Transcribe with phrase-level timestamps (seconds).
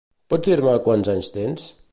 [0.33, 1.73] Pots dir-me quants anys tens?